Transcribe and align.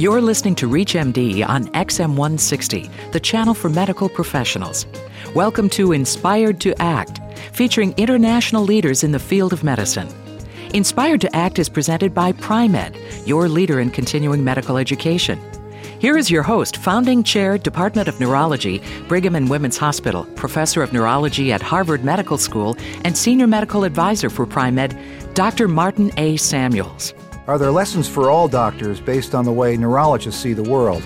You're 0.00 0.20
listening 0.20 0.54
to 0.56 0.68
ReachMD 0.68 1.44
on 1.48 1.64
XM160, 1.72 3.10
the 3.10 3.18
channel 3.18 3.52
for 3.52 3.68
medical 3.68 4.08
professionals. 4.08 4.86
Welcome 5.34 5.68
to 5.70 5.90
Inspired 5.90 6.60
to 6.60 6.80
Act, 6.80 7.20
featuring 7.52 7.94
international 7.96 8.62
leaders 8.62 9.02
in 9.02 9.10
the 9.10 9.18
field 9.18 9.52
of 9.52 9.64
medicine. 9.64 10.06
Inspired 10.72 11.20
to 11.22 11.34
Act 11.34 11.58
is 11.58 11.68
presented 11.68 12.14
by 12.14 12.30
Pri-Med, 12.30 12.96
your 13.26 13.48
leader 13.48 13.80
in 13.80 13.90
continuing 13.90 14.44
medical 14.44 14.76
education. 14.76 15.40
Here 15.98 16.16
is 16.16 16.30
your 16.30 16.44
host, 16.44 16.76
founding 16.76 17.24
chair, 17.24 17.58
Department 17.58 18.06
of 18.06 18.20
Neurology, 18.20 18.80
Brigham 19.08 19.34
and 19.34 19.50
Women's 19.50 19.78
Hospital, 19.78 20.26
professor 20.36 20.80
of 20.80 20.92
neurology 20.92 21.52
at 21.52 21.60
Harvard 21.60 22.04
Medical 22.04 22.38
School, 22.38 22.76
and 23.02 23.18
senior 23.18 23.48
medical 23.48 23.82
advisor 23.82 24.30
for 24.30 24.46
Pri-Med, 24.46 24.96
Dr. 25.34 25.66
Martin 25.66 26.12
A. 26.18 26.36
Samuels. 26.36 27.14
Are 27.48 27.56
there 27.56 27.70
lessons 27.70 28.06
for 28.06 28.28
all 28.28 28.46
doctors 28.46 29.00
based 29.00 29.34
on 29.34 29.46
the 29.46 29.52
way 29.52 29.74
neurologists 29.74 30.38
see 30.38 30.52
the 30.52 30.62
world? 30.62 31.02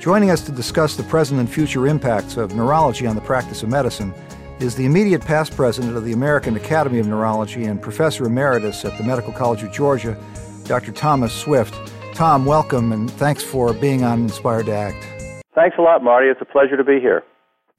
Joining 0.00 0.32
us 0.32 0.40
to 0.46 0.50
discuss 0.50 0.96
the 0.96 1.04
present 1.04 1.38
and 1.38 1.48
future 1.48 1.86
impacts 1.86 2.36
of 2.36 2.56
neurology 2.56 3.06
on 3.06 3.14
the 3.14 3.20
practice 3.20 3.62
of 3.62 3.68
medicine 3.68 4.12
is 4.58 4.74
the 4.74 4.84
immediate 4.84 5.24
past 5.24 5.54
president 5.54 5.96
of 5.96 6.04
the 6.04 6.12
American 6.12 6.56
Academy 6.56 6.98
of 6.98 7.06
Neurology 7.06 7.66
and 7.66 7.80
professor 7.80 8.24
emeritus 8.24 8.84
at 8.84 8.98
the 8.98 9.04
Medical 9.04 9.32
College 9.32 9.62
of 9.62 9.70
Georgia, 9.70 10.20
Dr. 10.64 10.90
Thomas 10.90 11.32
Swift. 11.32 11.72
Tom, 12.14 12.44
welcome 12.44 12.90
and 12.90 13.08
thanks 13.08 13.44
for 13.44 13.72
being 13.72 14.02
on 14.02 14.22
Inspired 14.22 14.66
to 14.66 14.72
Act. 14.72 15.06
Thanks 15.54 15.76
a 15.78 15.82
lot, 15.82 16.02
Marty. 16.02 16.26
It's 16.26 16.40
a 16.40 16.46
pleasure 16.46 16.76
to 16.76 16.82
be 16.82 16.98
here. 16.98 17.22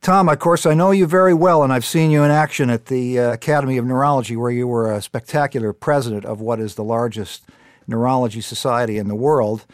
Tom, 0.02 0.30
of 0.30 0.39
course, 0.39 0.66
I 0.66 0.73
know 0.76 0.92
you 0.92 1.08
very 1.08 1.34
well, 1.34 1.62
and 1.62 1.73
I've 1.73 1.84
seen 1.84 2.09
you 2.09 2.23
in 2.23 2.31
action 2.31 2.70
at 2.70 2.86
the 2.86 3.20
uh, 3.20 3.34
Academy 3.34 3.76
of 3.76 3.84
Neurology, 3.84 4.38
where 4.38 4.50
you 4.50 4.66
were 4.66 4.89
a 4.89 5.02
spectacular 5.02 5.73
president 5.73 6.23
of 6.23 6.39
what 6.39 6.62
is 6.62 6.76
the 6.76 6.86
largest 6.86 7.44
neurology 7.91 8.41
society 8.41 8.98
in 8.98 9.08
the 9.08 9.16
world. 9.16 9.66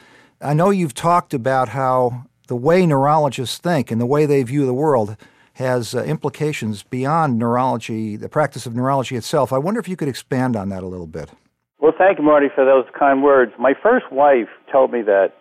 I 0.42 0.54
know 0.54 0.70
you've 0.70 0.94
talked 0.94 1.34
about 1.34 1.70
how 1.70 2.26
the 2.48 2.56
way 2.56 2.86
neurologists 2.86 3.58
think 3.58 3.92
and 3.92 4.02
the 4.02 4.06
way 4.06 4.26
they 4.26 4.44
view 4.44 4.66
the 4.66 4.74
world 4.74 5.16
has 5.54 5.96
uh, 5.96 6.04
implications 6.04 6.84
beyond 6.84 7.40
neurology, 7.40 8.16
the 8.16 8.30
practice 8.30 8.66
of 8.66 8.76
neurology 8.76 9.16
itself. 9.16 9.52
I 9.52 9.58
wonder 9.58 9.80
if 9.80 9.88
you 9.88 9.96
could 9.96 10.08
expand 10.08 10.56
on 10.56 10.70
that 10.70 10.84
a 10.84 10.88
little 10.88 11.08
bit. 11.08 11.32
Well, 11.80 11.94
thank 11.98 12.20
you, 12.20 12.24
Marty, 12.24 12.48
for 12.54 12.66
those 12.66 12.86
kind 12.98 13.24
words. 13.24 13.54
My 13.58 13.74
first 13.82 14.12
wife 14.12 14.50
told 14.72 14.92
me 14.92 15.02
that 15.04 15.34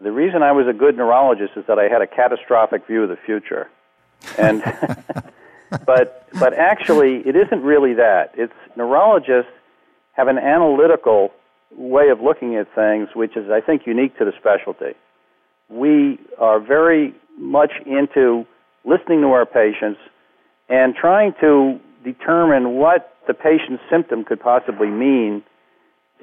the 0.00 0.12
reason 0.12 0.42
I 0.42 0.52
was 0.52 0.66
a 0.66 0.72
good 0.72 0.96
neurologist 0.96 1.52
is 1.56 1.64
that 1.66 1.78
I 1.78 1.88
had 1.88 2.02
a 2.02 2.06
catastrophic 2.06 2.86
view 2.86 3.02
of 3.02 3.08
the 3.08 3.16
future. 3.16 3.68
And 4.38 4.62
but 5.86 6.28
but 6.38 6.54
actually 6.54 7.16
it 7.26 7.36
isn't 7.36 7.62
really 7.62 7.94
that. 7.94 8.32
It's 8.34 8.52
neurologists 8.76 9.50
have 10.12 10.28
an 10.28 10.38
analytical 10.38 11.32
way 11.76 12.08
of 12.10 12.20
looking 12.20 12.56
at 12.56 12.66
things 12.74 13.08
which 13.14 13.36
is 13.36 13.50
I 13.50 13.60
think 13.60 13.82
unique 13.86 14.16
to 14.18 14.24
the 14.24 14.32
specialty. 14.38 14.96
We 15.68 16.18
are 16.38 16.60
very 16.60 17.14
much 17.38 17.72
into 17.86 18.46
listening 18.84 19.20
to 19.20 19.28
our 19.28 19.46
patients 19.46 20.00
and 20.68 20.94
trying 20.94 21.34
to 21.40 21.78
determine 22.04 22.76
what 22.76 23.14
the 23.26 23.34
patient's 23.34 23.82
symptom 23.90 24.24
could 24.24 24.40
possibly 24.40 24.88
mean 24.88 25.42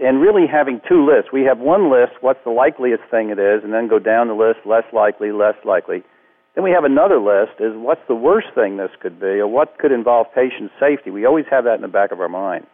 and 0.02 0.20
really 0.20 0.46
having 0.48 0.82
two 0.88 1.06
lists. 1.06 1.32
We 1.32 1.44
have 1.44 1.60
one 1.60 1.92
list, 1.92 2.14
what's 2.22 2.44
the 2.44 2.52
likeliest 2.52 3.04
thing 3.10 3.30
it 3.30 3.40
is, 3.40 3.64
and 3.64 3.72
then 3.72 3.88
go 3.88 4.00
down 4.00 4.28
the 4.28 4.34
list, 4.34 4.60
less 4.66 4.84
likely, 4.92 5.32
less 5.32 5.56
likely. 5.64 6.04
Then 6.54 6.64
we 6.64 6.72
have 6.72 6.84
another 6.84 7.20
list, 7.20 7.60
is 7.60 7.74
what's 7.76 8.02
the 8.08 8.16
worst 8.16 8.48
thing 8.56 8.78
this 8.78 8.92
could 9.00 9.20
be, 9.20 9.40
or 9.40 9.48
what 9.48 9.78
could 9.78 9.92
involve 9.92 10.28
patient 10.34 10.72
safety. 10.80 11.12
We 11.12 11.26
always 11.26 11.46
have 11.50 11.64
that 11.66 11.76
in 11.76 11.82
the 11.82 11.88
back 11.88 12.12
of 12.12 12.20
our 12.20 12.30
mind. 12.30 12.66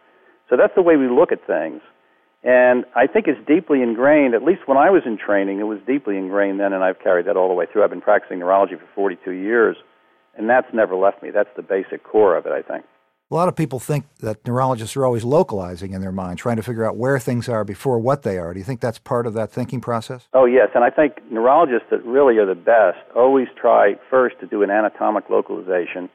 So 0.50 0.56
that's 0.56 0.74
the 0.74 0.82
way 0.82 0.96
we 0.96 1.08
look 1.08 1.32
at 1.32 1.46
things. 1.46 1.80
And 2.44 2.84
I 2.96 3.06
think 3.06 3.28
it's 3.28 3.40
deeply 3.46 3.82
ingrained, 3.82 4.34
at 4.34 4.42
least 4.42 4.62
when 4.66 4.76
I 4.76 4.90
was 4.90 5.02
in 5.06 5.16
training, 5.16 5.60
it 5.60 5.64
was 5.64 5.78
deeply 5.86 6.16
ingrained 6.16 6.58
then, 6.58 6.72
and 6.72 6.82
I've 6.82 6.98
carried 6.98 7.26
that 7.26 7.36
all 7.36 7.48
the 7.48 7.54
way 7.54 7.66
through. 7.72 7.84
I've 7.84 7.90
been 7.90 8.00
practicing 8.00 8.40
neurology 8.40 8.74
for 8.74 8.88
42 8.96 9.30
years, 9.30 9.76
and 10.36 10.50
that's 10.50 10.66
never 10.74 10.96
left 10.96 11.22
me. 11.22 11.30
That's 11.30 11.48
the 11.54 11.62
basic 11.62 12.02
core 12.02 12.36
of 12.36 12.46
it, 12.46 12.52
I 12.52 12.62
think. 12.62 12.84
A 13.30 13.34
lot 13.34 13.48
of 13.48 13.56
people 13.56 13.78
think 13.78 14.04
that 14.18 14.46
neurologists 14.46 14.94
are 14.96 15.06
always 15.06 15.24
localizing 15.24 15.92
in 15.92 16.02
their 16.02 16.12
mind, 16.12 16.38
trying 16.38 16.56
to 16.56 16.62
figure 16.62 16.84
out 16.84 16.96
where 16.96 17.18
things 17.18 17.48
are 17.48 17.64
before 17.64 17.98
what 17.98 18.24
they 18.24 18.36
are. 18.36 18.52
Do 18.52 18.58
you 18.58 18.64
think 18.64 18.80
that's 18.80 18.98
part 18.98 19.26
of 19.26 19.34
that 19.34 19.50
thinking 19.50 19.80
process? 19.80 20.28
Oh, 20.34 20.44
yes. 20.44 20.68
And 20.74 20.84
I 20.84 20.90
think 20.90 21.14
neurologists 21.30 21.86
that 21.90 22.04
really 22.04 22.36
are 22.38 22.44
the 22.44 22.54
best 22.54 22.98
always 23.16 23.48
try 23.58 23.94
first 24.10 24.38
to 24.40 24.46
do 24.46 24.62
an 24.62 24.70
anatomic 24.70 25.30
localization 25.30 26.10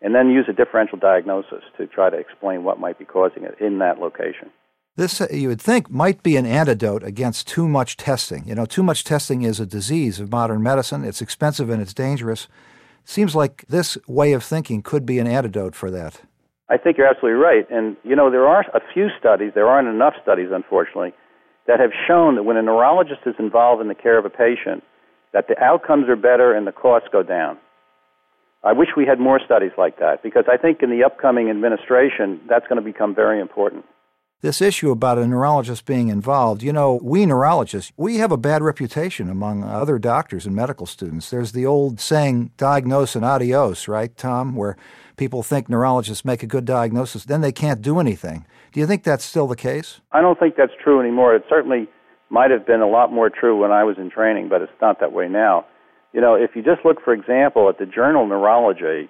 and 0.00 0.14
then 0.14 0.30
use 0.30 0.46
a 0.48 0.52
differential 0.54 0.96
diagnosis 0.96 1.62
to 1.76 1.86
try 1.86 2.08
to 2.08 2.16
explain 2.16 2.64
what 2.64 2.80
might 2.80 2.98
be 2.98 3.04
causing 3.04 3.42
it 3.42 3.56
in 3.60 3.80
that 3.80 3.98
location. 3.98 4.50
This, 4.96 5.20
uh, 5.20 5.26
you 5.30 5.48
would 5.48 5.60
think, 5.60 5.90
might 5.90 6.22
be 6.22 6.36
an 6.36 6.46
antidote 6.46 7.02
against 7.02 7.46
too 7.46 7.68
much 7.68 7.98
testing. 7.98 8.48
You 8.48 8.54
know, 8.54 8.64
too 8.64 8.82
much 8.82 9.04
testing 9.04 9.42
is 9.42 9.60
a 9.60 9.66
disease 9.66 10.18
of 10.20 10.32
modern 10.32 10.62
medicine. 10.62 11.04
It's 11.04 11.20
expensive 11.20 11.68
and 11.68 11.82
it's 11.82 11.92
dangerous. 11.92 12.48
Seems 13.04 13.36
like 13.36 13.66
this 13.68 13.98
way 14.08 14.32
of 14.32 14.42
thinking 14.42 14.80
could 14.80 15.04
be 15.04 15.18
an 15.18 15.26
antidote 15.26 15.74
for 15.74 15.90
that. 15.90 16.22
I 16.70 16.78
think 16.78 16.96
you're 16.96 17.06
absolutely 17.06 17.38
right. 17.38 17.70
And, 17.70 17.96
you 18.04 18.16
know, 18.16 18.30
there 18.30 18.48
are 18.48 18.62
a 18.74 18.80
few 18.92 19.08
studies, 19.20 19.52
there 19.54 19.68
aren't 19.68 19.86
enough 19.86 20.14
studies, 20.22 20.48
unfortunately, 20.50 21.12
that 21.66 21.78
have 21.78 21.92
shown 22.08 22.34
that 22.36 22.44
when 22.44 22.56
a 22.56 22.62
neurologist 22.62 23.20
is 23.26 23.34
involved 23.38 23.82
in 23.82 23.88
the 23.88 23.94
care 23.94 24.18
of 24.18 24.24
a 24.24 24.30
patient, 24.30 24.82
that 25.32 25.46
the 25.46 25.62
outcomes 25.62 26.08
are 26.08 26.16
better 26.16 26.54
and 26.54 26.66
the 26.66 26.72
costs 26.72 27.08
go 27.12 27.22
down. 27.22 27.58
I 28.64 28.72
wish 28.72 28.88
we 28.96 29.04
had 29.04 29.20
more 29.20 29.40
studies 29.44 29.72
like 29.76 29.98
that 30.00 30.22
because 30.22 30.44
I 30.50 30.56
think 30.56 30.82
in 30.82 30.90
the 30.90 31.04
upcoming 31.04 31.50
administration, 31.50 32.40
that's 32.48 32.66
going 32.66 32.82
to 32.82 32.84
become 32.84 33.14
very 33.14 33.40
important 33.40 33.84
this 34.42 34.60
issue 34.60 34.90
about 34.90 35.18
a 35.18 35.26
neurologist 35.26 35.84
being 35.84 36.08
involved, 36.08 36.62
you 36.62 36.72
know, 36.72 37.00
we 37.02 37.24
neurologists, 37.24 37.92
we 37.96 38.16
have 38.18 38.30
a 38.30 38.36
bad 38.36 38.62
reputation 38.62 39.30
among 39.30 39.64
other 39.64 39.98
doctors 39.98 40.46
and 40.46 40.54
medical 40.54 40.86
students. 40.86 41.30
There's 41.30 41.52
the 41.52 41.66
old 41.66 42.00
saying, 42.00 42.50
diagnose 42.56 43.16
and 43.16 43.24
adios, 43.24 43.88
right, 43.88 44.14
Tom, 44.16 44.54
where 44.54 44.76
people 45.16 45.42
think 45.42 45.68
neurologists 45.68 46.24
make 46.24 46.42
a 46.42 46.46
good 46.46 46.64
diagnosis, 46.64 47.24
then 47.24 47.40
they 47.40 47.52
can't 47.52 47.80
do 47.80 47.98
anything. 47.98 48.46
Do 48.72 48.80
you 48.80 48.86
think 48.86 49.04
that's 49.04 49.24
still 49.24 49.46
the 49.46 49.56
case? 49.56 50.00
I 50.12 50.20
don't 50.20 50.38
think 50.38 50.56
that's 50.56 50.72
true 50.82 51.00
anymore. 51.00 51.34
It 51.34 51.44
certainly 51.48 51.88
might 52.28 52.50
have 52.50 52.66
been 52.66 52.80
a 52.80 52.88
lot 52.88 53.12
more 53.12 53.30
true 53.30 53.60
when 53.60 53.72
I 53.72 53.84
was 53.84 53.96
in 53.98 54.10
training, 54.10 54.48
but 54.48 54.60
it's 54.60 54.72
not 54.80 55.00
that 55.00 55.12
way 55.12 55.28
now. 55.28 55.64
You 56.12 56.20
know, 56.20 56.34
if 56.34 56.50
you 56.54 56.62
just 56.62 56.84
look, 56.84 57.02
for 57.02 57.14
example, 57.14 57.68
at 57.68 57.78
the 57.78 57.86
journal 57.86 58.26
Neurology, 58.26 59.08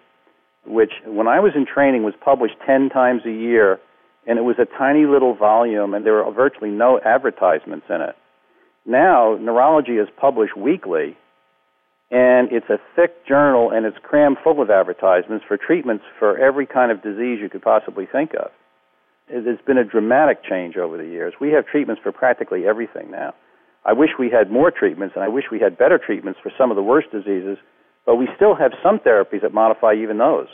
which 0.66 0.92
when 1.04 1.28
I 1.28 1.40
was 1.40 1.52
in 1.54 1.66
training 1.66 2.02
was 2.02 2.14
published 2.20 2.54
10 2.66 2.90
times 2.90 3.22
a 3.24 3.30
year 3.30 3.80
and 4.26 4.38
it 4.38 4.42
was 4.42 4.56
a 4.58 4.66
tiny 4.66 5.06
little 5.06 5.34
volume, 5.34 5.94
and 5.94 6.04
there 6.04 6.14
were 6.14 6.30
virtually 6.32 6.70
no 6.70 7.00
advertisements 7.04 7.86
in 7.88 8.00
it. 8.00 8.16
Now, 8.84 9.36
neurology 9.40 9.92
is 9.92 10.08
published 10.20 10.56
weekly, 10.56 11.16
and 12.10 12.50
it's 12.50 12.68
a 12.68 12.78
thick 12.94 13.26
journal, 13.26 13.70
and 13.70 13.86
it's 13.86 13.96
crammed 14.02 14.38
full 14.42 14.60
of 14.60 14.70
advertisements 14.70 15.44
for 15.46 15.56
treatments 15.56 16.04
for 16.18 16.38
every 16.38 16.66
kind 16.66 16.90
of 16.90 17.02
disease 17.02 17.38
you 17.40 17.48
could 17.48 17.62
possibly 17.62 18.06
think 18.06 18.34
of. 18.34 18.50
There's 19.28 19.60
been 19.66 19.78
a 19.78 19.84
dramatic 19.84 20.44
change 20.44 20.76
over 20.76 20.96
the 20.96 21.06
years. 21.06 21.34
We 21.40 21.50
have 21.50 21.66
treatments 21.66 22.00
for 22.02 22.12
practically 22.12 22.66
everything 22.66 23.10
now. 23.10 23.34
I 23.84 23.92
wish 23.92 24.10
we 24.18 24.30
had 24.30 24.50
more 24.50 24.70
treatments, 24.70 25.14
and 25.14 25.24
I 25.24 25.28
wish 25.28 25.44
we 25.50 25.60
had 25.60 25.78
better 25.78 25.98
treatments 25.98 26.40
for 26.42 26.52
some 26.58 26.70
of 26.70 26.76
the 26.76 26.82
worst 26.82 27.10
diseases, 27.10 27.58
but 28.04 28.16
we 28.16 28.28
still 28.36 28.54
have 28.54 28.72
some 28.82 28.98
therapies 28.98 29.42
that 29.42 29.52
modify 29.52 29.94
even 29.94 30.18
those 30.18 30.48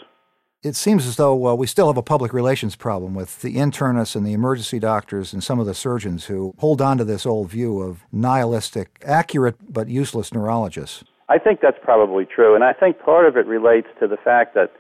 it 0.63 0.77
seems 0.77 1.07
as 1.07 1.17
though 1.17 1.55
we 1.55 1.67
still 1.67 1.89
have 1.89 1.97
a 1.97 2.03
public 2.03 2.33
relations 2.33 2.77
problem 2.77 3.15
with 3.15 3.43
the 3.43 3.57
internists 3.57 4.15
and 4.15 4.25
the 4.25 4.33
emergency 4.33 4.79
doctors 4.79 5.33
and 5.33 5.43
some 5.43 5.59
of 5.59 5.67
the 5.67 5.75
surgeons 5.75 6.27
who 6.27 6.55
hold 6.59 6.81
on 6.81 6.99
to 6.99 7.05
this 7.05 7.27
old 7.27 7.51
view 7.51 7.81
of 7.81 8.05
nihilistic, 8.13 9.03
accurate 9.05 9.57
but 9.73 9.89
useless 9.89 10.33
neurologists. 10.33 11.03
I 11.29 11.39
think 11.39 11.61
that's 11.61 11.79
probably 11.83 12.27
true, 12.27 12.55
and 12.55 12.63
I 12.63 12.73
think 12.73 13.01
part 13.01 13.27
of 13.27 13.37
it 13.37 13.47
relates 13.47 13.89
to 14.01 14.07
the 14.07 14.17
fact 14.17 14.55
that 14.55 14.73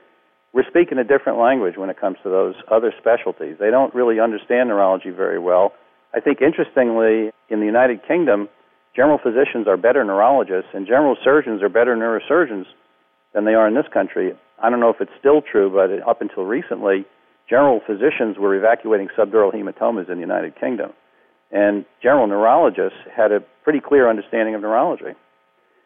we're 0.53 0.69
speaking 0.69 0.98
a 0.98 1.04
different 1.04 1.38
language 1.38 1.76
when 1.76 1.88
it 1.88 1.99
comes 1.99 2.19
to 2.22 2.28
those 2.28 2.54
other 2.70 2.93
specialties. 3.00 3.56
They 3.59 3.70
don't 3.70 3.94
really 3.94 4.20
understand 4.20 4.69
neurology 4.69 5.10
very 5.10 5.38
well. 5.38 5.72
I 6.14 6.20
think, 6.20 6.43
interestingly, 6.43 7.32
in 7.49 7.60
the 7.60 7.66
United 7.66 8.06
Kingdom, 8.06 8.50
general 8.94 9.19
physicians 9.19 9.66
are 9.66 9.78
better 9.78 10.04
neurologists, 10.04 10.70
and 10.75 10.87
general 10.87 11.17
surgeons 11.25 11.62
are 11.62 11.70
better 11.70 11.96
neurosurgeons 11.96 12.67
than 13.32 13.46
they 13.46 13.55
are 13.55 13.67
in 13.67 13.75
this 13.75 13.88
country. 13.93 14.35
I 14.62 14.70
don't 14.70 14.81
know 14.81 14.91
if 14.91 15.00
it's 15.00 15.12
still 15.19 15.43
true, 15.43 15.70
but 15.70 16.09
up 16.09 16.23
until 16.23 16.44
recently, 16.44 17.05
general 17.50 17.81
physicians 17.85 18.38
were 18.38 18.55
evacuating 18.55 19.09
subdural 19.19 19.53
hematomas 19.53 20.09
in 20.09 20.14
the 20.14 20.20
United 20.20 20.59
Kingdom. 20.59 20.93
And 21.50 21.85
general 22.03 22.26
neurologists 22.26 22.99
had 23.14 23.32
a 23.32 23.41
pretty 23.64 23.81
clear 23.81 24.09
understanding 24.09 24.55
of 24.55 24.62
neurology. 24.62 25.12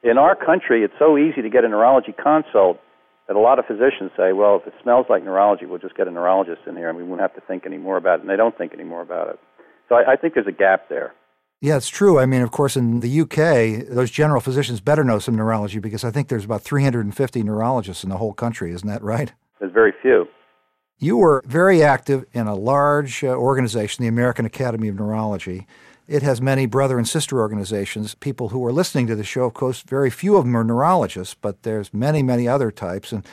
In 0.03 0.19
our 0.19 0.37
country, 0.37 0.85
it's 0.85 0.95
so 0.99 1.19
easy 1.19 1.43
to 1.43 1.51
get 1.51 1.65
a 1.65 1.69
neurology 1.69 2.13
consult 2.13 2.79
that 3.27 3.35
a 3.35 3.41
lot 3.41 3.59
of 3.59 3.65
physicians 3.67 4.13
say, 4.17 4.33
well, 4.33 4.61
if 4.61 4.67
it 4.69 4.75
smells 4.83 5.07
like 5.09 5.25
neurology, 5.25 5.67
we'll 5.67 5.81
just 5.81 5.97
get 5.97 6.07
a 6.07 6.11
neurologist 6.11 6.61
in 6.67 6.77
here 6.77 6.89
and 6.89 6.97
we 6.97 7.03
won't 7.03 7.21
have 7.21 7.35
to 7.35 7.41
think 7.41 7.65
any 7.67 7.79
more 7.79 7.97
about 7.97 8.19
it. 8.19 8.21
And 8.21 8.31
they 8.31 8.37
don't 8.37 8.57
think 8.57 8.73
any 8.73 8.85
more 8.85 9.03
about 9.03 9.31
it. 9.31 9.41
So 9.89 9.97
I, 9.97 10.13
I 10.13 10.17
think 10.17 10.35
there's 10.35 10.47
a 10.47 10.53
gap 10.53 10.89
there. 10.89 11.13
Yeah, 11.61 11.77
it's 11.77 11.89
true. 11.89 12.19
I 12.19 12.27
mean, 12.27 12.43
of 12.43 12.51
course, 12.51 12.77
in 12.77 13.01
the 13.01 13.21
UK, 13.23 13.89
those 13.89 14.11
general 14.11 14.41
physicians 14.41 14.81
better 14.81 15.03
know 15.03 15.19
some 15.19 15.37
neurology 15.37 15.79
because 15.79 16.05
I 16.05 16.11
think 16.11 16.29
there's 16.29 16.45
about 16.45 16.63
350 16.63 17.43
neurologists 17.43 18.05
in 18.05 18.11
the 18.11 18.19
whole 18.19 18.35
country. 18.35 18.73
Isn't 18.73 18.89
that 18.89 19.03
right? 19.03 19.33
There's 19.59 19.73
very 19.73 19.93
few. 20.03 20.29
You 20.99 21.17
were 21.17 21.43
very 21.47 21.83
active 21.83 22.27
in 22.33 22.47
a 22.47 22.55
large 22.55 23.25
uh, 23.25 23.29
organization, 23.29 24.03
the 24.03 24.09
American 24.09 24.45
Academy 24.45 24.89
of 24.89 24.97
Neurology. 24.97 25.67
It 26.09 26.23
has 26.23 26.41
many 26.41 26.67
brother 26.67 26.99
and 26.99 27.09
sister 27.09 27.41
organizations. 27.41 28.15
People 28.15 28.51
who 28.51 28.65
are 28.65 28.73
listening 28.73 29.07
to 29.09 29.17
the 29.17 29.25
show, 29.25 29.45
of 29.45 29.55
course, 29.55 29.83
very 29.83 30.11
few 30.11 30.37
of 30.37 30.45
them 30.45 30.57
are 30.57 30.65
neurologists, 30.65 31.35
but 31.35 31.65
there's 31.65 31.93
many, 31.93 32.23
many 32.23 32.47
other 32.47 32.71
types. 32.71 33.13
And 33.13 33.27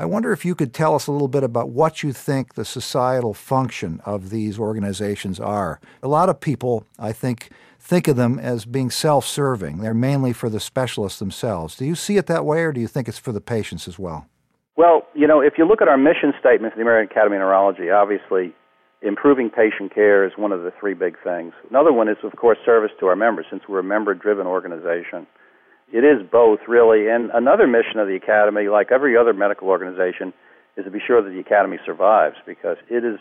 I 0.00 0.04
wonder 0.04 0.30
if 0.30 0.44
you 0.44 0.54
could 0.54 0.72
tell 0.72 0.94
us 0.94 1.08
a 1.08 1.12
little 1.12 1.26
bit 1.26 1.42
about 1.42 1.70
what 1.70 2.04
you 2.04 2.12
think 2.12 2.54
the 2.54 2.64
societal 2.64 3.34
function 3.34 4.00
of 4.06 4.30
these 4.30 4.56
organizations 4.56 5.40
are. 5.40 5.80
A 6.04 6.08
lot 6.08 6.28
of 6.28 6.38
people, 6.38 6.86
I 7.00 7.10
think, 7.10 7.50
think 7.80 8.06
of 8.06 8.14
them 8.14 8.38
as 8.38 8.64
being 8.64 8.92
self 8.92 9.26
serving. 9.26 9.78
They're 9.78 9.94
mainly 9.94 10.32
for 10.32 10.48
the 10.48 10.60
specialists 10.60 11.18
themselves. 11.18 11.74
Do 11.74 11.84
you 11.84 11.96
see 11.96 12.16
it 12.16 12.28
that 12.28 12.44
way, 12.44 12.60
or 12.60 12.70
do 12.70 12.80
you 12.80 12.86
think 12.86 13.08
it's 13.08 13.18
for 13.18 13.32
the 13.32 13.40
patients 13.40 13.88
as 13.88 13.98
well? 13.98 14.28
Well, 14.76 15.02
you 15.14 15.26
know, 15.26 15.40
if 15.40 15.54
you 15.58 15.66
look 15.66 15.82
at 15.82 15.88
our 15.88 15.98
mission 15.98 16.32
statement 16.38 16.74
for 16.74 16.76
the 16.76 16.82
American 16.82 17.10
Academy 17.10 17.34
of 17.34 17.40
Neurology, 17.40 17.90
obviously 17.90 18.54
improving 19.02 19.50
patient 19.50 19.92
care 19.92 20.24
is 20.24 20.32
one 20.36 20.52
of 20.52 20.62
the 20.62 20.72
three 20.78 20.94
big 20.94 21.16
things. 21.24 21.54
Another 21.70 21.92
one 21.92 22.08
is, 22.08 22.18
of 22.22 22.36
course, 22.36 22.58
service 22.64 22.92
to 23.00 23.06
our 23.06 23.16
members, 23.16 23.46
since 23.50 23.64
we're 23.68 23.80
a 23.80 23.84
member 23.84 24.14
driven 24.14 24.46
organization. 24.46 25.26
It 25.92 26.04
is 26.04 26.26
both, 26.30 26.60
really. 26.68 27.08
And 27.08 27.30
another 27.32 27.66
mission 27.66 27.98
of 27.98 28.08
the 28.08 28.16
Academy, 28.16 28.68
like 28.68 28.92
every 28.92 29.16
other 29.16 29.32
medical 29.32 29.68
organization, 29.68 30.32
is 30.76 30.84
to 30.84 30.90
be 30.90 31.00
sure 31.04 31.22
that 31.22 31.30
the 31.30 31.40
Academy 31.40 31.78
survives 31.84 32.36
because 32.46 32.76
it 32.88 33.04
is, 33.04 33.18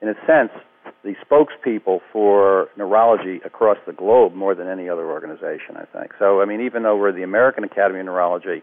in 0.00 0.08
a 0.08 0.14
sense, 0.26 0.50
the 1.02 1.14
spokespeople 1.24 2.00
for 2.12 2.68
neurology 2.76 3.40
across 3.44 3.78
the 3.86 3.92
globe 3.92 4.34
more 4.34 4.54
than 4.54 4.68
any 4.68 4.88
other 4.88 5.10
organization, 5.10 5.76
I 5.76 5.84
think. 5.84 6.12
So, 6.18 6.40
I 6.40 6.44
mean, 6.44 6.60
even 6.60 6.82
though 6.82 6.96
we're 6.96 7.12
the 7.12 7.22
American 7.22 7.64
Academy 7.64 8.00
of 8.00 8.06
Neurology, 8.06 8.62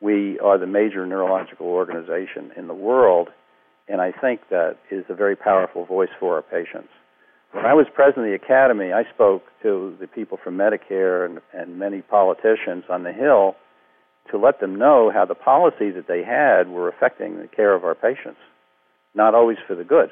we 0.00 0.38
are 0.40 0.58
the 0.58 0.66
major 0.66 1.06
neurological 1.06 1.66
organization 1.66 2.52
in 2.56 2.66
the 2.66 2.74
world 2.74 3.28
and 3.90 4.00
I 4.00 4.12
think 4.12 4.42
that 4.50 4.76
is 4.90 5.04
a 5.08 5.14
very 5.14 5.34
powerful 5.34 5.84
voice 5.84 6.10
for 6.20 6.36
our 6.36 6.42
patients. 6.42 6.90
When 7.52 7.66
I 7.66 7.74
was 7.74 7.86
president 7.92 8.26
of 8.26 8.30
the 8.30 8.44
Academy, 8.44 8.92
I 8.92 9.02
spoke 9.12 9.42
to 9.62 9.96
the 10.00 10.06
people 10.06 10.38
from 10.42 10.56
Medicare 10.56 11.26
and, 11.26 11.40
and 11.52 11.78
many 11.78 12.00
politicians 12.00 12.84
on 12.88 13.02
the 13.02 13.12
Hill 13.12 13.56
to 14.30 14.38
let 14.38 14.60
them 14.60 14.78
know 14.78 15.10
how 15.12 15.24
the 15.24 15.34
policies 15.34 15.94
that 15.96 16.06
they 16.06 16.22
had 16.22 16.68
were 16.68 16.88
affecting 16.88 17.38
the 17.38 17.48
care 17.48 17.74
of 17.74 17.84
our 17.84 17.96
patients, 17.96 18.38
not 19.14 19.34
always 19.34 19.58
for 19.66 19.74
the 19.74 19.82
good, 19.82 20.10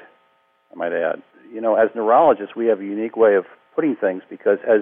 I 0.73 0.75
might 0.75 0.91
add. 0.91 1.23
You 1.49 1.61
know, 1.61 1.75
as 1.75 1.89
neurologists, 1.95 2.57
we 2.57 2.67
have 2.67 2.81
a 2.81 2.83
unique 2.83 3.15
way 3.15 3.35
of 3.35 3.45
putting 3.73 3.95
things 3.95 4.21
because 4.29 4.57
as 4.67 4.81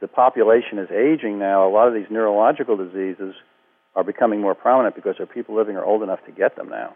the 0.00 0.08
population 0.08 0.78
is 0.78 0.88
aging 0.90 1.38
now, 1.38 1.68
a 1.68 1.70
lot 1.70 1.88
of 1.88 1.94
these 1.94 2.10
neurological 2.10 2.78
diseases 2.78 3.34
are 3.94 4.04
becoming 4.04 4.40
more 4.40 4.54
prominent 4.54 4.94
because 4.94 5.16
our 5.20 5.26
people 5.26 5.54
living 5.54 5.76
are 5.76 5.84
old 5.84 6.02
enough 6.02 6.24
to 6.24 6.32
get 6.32 6.56
them 6.56 6.70
now 6.70 6.94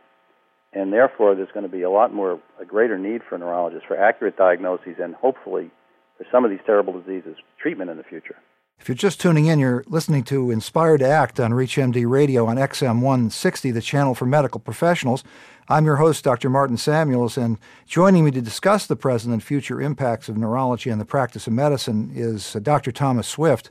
and 0.72 0.92
therefore 0.92 1.34
there's 1.34 1.50
going 1.52 1.66
to 1.66 1.72
be 1.72 1.82
a 1.82 1.90
lot 1.90 2.12
more 2.12 2.40
a 2.60 2.64
greater 2.64 2.98
need 2.98 3.22
for 3.28 3.38
neurologists 3.38 3.86
for 3.86 3.96
accurate 3.96 4.36
diagnoses 4.36 4.96
and 5.00 5.14
hopefully 5.14 5.70
for 6.16 6.26
some 6.30 6.44
of 6.44 6.50
these 6.50 6.60
terrible 6.64 6.92
diseases 6.98 7.36
treatment 7.60 7.90
in 7.90 7.96
the 7.96 8.04
future. 8.04 8.36
If 8.80 8.88
you're 8.88 8.96
just 8.96 9.20
tuning 9.20 9.46
in, 9.46 9.60
you're 9.60 9.84
listening 9.86 10.24
to 10.24 10.50
Inspired 10.50 10.98
to 10.98 11.06
Act 11.06 11.38
on 11.38 11.52
ReachMD 11.52 12.04
Radio 12.10 12.46
on 12.46 12.56
XM 12.56 13.00
160, 13.00 13.70
the 13.70 13.80
channel 13.80 14.12
for 14.12 14.26
medical 14.26 14.58
professionals. 14.58 15.22
I'm 15.68 15.84
your 15.84 15.96
host, 15.96 16.24
Dr. 16.24 16.50
Martin 16.50 16.76
Samuels, 16.76 17.38
and 17.38 17.58
joining 17.86 18.24
me 18.24 18.32
to 18.32 18.40
discuss 18.40 18.86
the 18.86 18.96
present 18.96 19.32
and 19.32 19.40
future 19.40 19.80
impacts 19.80 20.28
of 20.28 20.36
neurology 20.36 20.90
and 20.90 21.00
the 21.00 21.04
practice 21.04 21.46
of 21.46 21.52
medicine 21.52 22.10
is 22.12 22.54
Dr. 22.54 22.90
Thomas 22.90 23.28
Swift. 23.28 23.70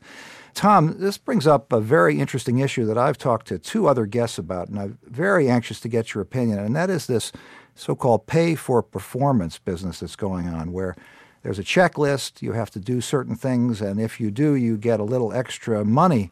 Tom, 0.54 0.98
this 1.00 1.18
brings 1.18 1.48
up 1.48 1.72
a 1.72 1.80
very 1.80 2.20
interesting 2.20 2.60
issue 2.60 2.86
that 2.86 2.98
I've 2.98 3.18
talked 3.18 3.48
to 3.48 3.58
two 3.58 3.88
other 3.88 4.06
guests 4.06 4.38
about, 4.38 4.68
and 4.68 4.80
I'm 4.80 4.98
very 5.04 5.50
anxious 5.50 5.80
to 5.82 5.88
get 5.88 6.14
your 6.14 6.22
opinion, 6.22 6.60
and 6.60 6.76
that 6.76 6.90
is 6.90 7.08
this 7.08 7.32
so 7.74 7.96
called 7.96 8.28
pay 8.28 8.56
for 8.56 8.84
performance 8.84 9.58
business 9.58 10.02
that's 10.02 10.16
going 10.16 10.48
on, 10.48 10.72
where 10.72 10.96
there's 11.44 11.60
a 11.60 11.64
checklist, 11.64 12.42
you 12.42 12.52
have 12.52 12.70
to 12.72 12.80
do 12.80 13.02
certain 13.02 13.36
things, 13.36 13.82
and 13.82 14.00
if 14.00 14.20
you 14.20 14.30
do, 14.30 14.54
you 14.54 14.78
get 14.78 15.00
a 15.00 15.06
little 15.06 15.34
extra 15.34 15.84
money 15.84 16.30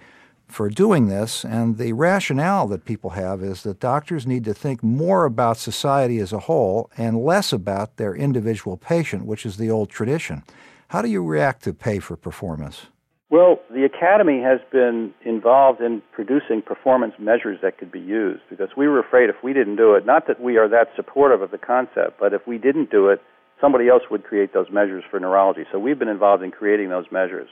for 0.47 0.69
doing 0.69 1.07
this. 1.07 1.45
And 1.45 1.77
the 1.77 1.93
rationale 1.93 2.67
that 2.67 2.85
people 2.85 3.11
have 3.11 3.41
is 3.41 3.63
that 3.63 3.79
doctors 3.79 4.27
need 4.27 4.43
to 4.45 4.53
think 4.53 4.83
more 4.83 5.25
about 5.25 5.57
society 5.57 6.19
as 6.19 6.33
a 6.33 6.39
whole 6.39 6.91
and 6.97 7.23
less 7.23 7.53
about 7.53 7.97
their 7.97 8.15
individual 8.15 8.75
patient, 8.75 9.25
which 9.25 9.45
is 9.45 9.57
the 9.57 9.69
old 9.69 9.89
tradition. 9.89 10.43
How 10.89 11.01
do 11.01 11.09
you 11.09 11.23
react 11.23 11.63
to 11.63 11.73
pay 11.73 11.99
for 11.99 12.15
performance? 12.15 12.87
Well, 13.31 13.59
the 13.69 13.85
Academy 13.85 14.41
has 14.41 14.59
been 14.71 15.13
involved 15.23 15.81
in 15.81 16.01
producing 16.11 16.63
performance 16.63 17.13
measures 17.19 17.59
that 17.61 17.77
could 17.77 17.91
be 17.91 17.99
used 17.99 18.41
because 18.49 18.69
we 18.75 18.87
were 18.87 18.99
afraid 18.99 19.29
if 19.29 19.35
we 19.43 19.53
didn't 19.53 19.75
do 19.75 19.93
it, 19.93 20.03
not 20.03 20.25
that 20.27 20.41
we 20.41 20.57
are 20.57 20.67
that 20.67 20.87
supportive 20.95 21.43
of 21.43 21.51
the 21.51 21.59
concept, 21.59 22.19
but 22.19 22.33
if 22.33 22.47
we 22.47 22.57
didn't 22.57 22.89
do 22.89 23.09
it, 23.09 23.21
somebody 23.61 23.87
else 23.87 24.01
would 24.09 24.23
create 24.23 24.51
those 24.51 24.71
measures 24.71 25.03
for 25.11 25.19
neurology. 25.19 25.63
So 25.71 25.77
we've 25.77 25.99
been 25.99 26.07
involved 26.07 26.41
in 26.41 26.49
creating 26.49 26.89
those 26.89 27.05
measures. 27.11 27.49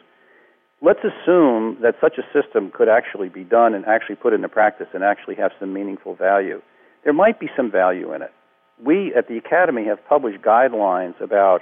Let's 0.82 1.00
assume 1.00 1.78
that 1.82 1.96
such 2.02 2.18
a 2.18 2.26
system 2.34 2.72
could 2.72 2.90
actually 2.90 3.30
be 3.30 3.44
done 3.44 3.76
and 3.76 3.86
actually 3.86 4.16
put 4.16 4.34
into 4.34 4.50
practice 4.50 4.88
and 4.94 5.04
actually 5.04 5.36
have 5.36 5.52
some 5.60 5.74
meaningful 5.74 6.16
value. 6.16 6.60
There 7.04 7.14
might 7.14 7.40
be 7.40 7.50
some 7.56 7.72
value 7.72 8.14
in 8.14 8.24
it. 8.24 8.32
We 8.84 9.14
at 9.16 9.28
the 9.28 9.38
Academy 9.38 9.86
have 9.86 10.04
published 10.08 10.44
guidelines 10.44 11.20
about 11.22 11.62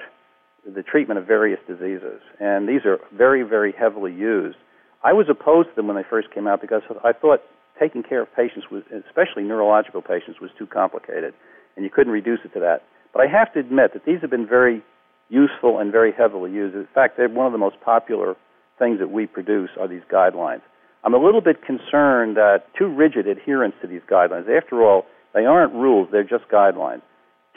the 0.66 0.84
treatment 0.84 1.20
of 1.20 1.28
various 1.28 1.60
diseases, 1.68 2.22
and 2.40 2.68
these 2.68 2.86
are 2.86 3.00
very, 3.16 3.44
very 3.44 3.72
heavily 3.72 4.12
used. 4.12 4.58
I 5.04 5.14
was 5.14 5.28
opposed 5.30 5.70
to 5.70 5.76
them 5.76 5.88
when 5.88 5.96
they 5.96 6.08
first 6.10 6.34
came 6.34 6.48
out 6.48 6.62
because 6.62 6.82
I 7.04 7.14
thought 7.14 7.42
taking 7.80 8.02
care 8.02 8.22
of 8.22 8.34
patients, 8.36 8.68
was, 8.72 8.84
especially 9.08 9.44
neurological 9.44 10.02
patients, 10.02 10.40
was 10.42 10.50
too 10.58 10.66
complicated, 10.66 11.34
and 11.76 11.86
you 11.86 11.92
couldn't 11.92 12.14
reduce 12.14 12.40
it 12.44 12.54
to 12.54 12.60
that. 12.62 12.84
But 13.14 13.22
I 13.22 13.28
have 13.28 13.54
to 13.54 13.60
admit 13.60 13.94
that 13.94 14.06
these 14.06 14.22
have 14.22 14.32
been 14.32 14.48
very 14.48 14.82
useful 15.30 15.80
and 15.80 15.92
very 15.92 16.12
heavily 16.12 16.52
used. 16.52 16.76
In 16.76 16.88
fact, 16.94 17.18
they're 17.18 17.30
one 17.30 17.46
of 17.46 17.52
the 17.52 17.58
most 17.60 17.80
popular 17.82 18.36
things 18.80 19.00
that 19.00 19.12
we 19.12 19.28
produce 19.28 19.70
are 19.80 19.88
these 19.88 20.04
guidelines. 20.12 20.62
I'm 21.04 21.14
a 21.14 21.24
little 21.24 21.42
bit 21.42 21.64
concerned 21.64 22.38
that 22.38 22.66
too 22.78 22.88
rigid 22.88 23.28
adherence 23.28 23.76
to 23.82 23.88
these 23.88 24.02
guidelines. 24.10 24.50
After 24.50 24.84
all, 24.84 25.06
they 25.34 25.46
aren't 25.46 25.74
rules; 25.74 26.10
they're 26.12 26.24
just 26.24 26.48
guidelines 26.52 27.02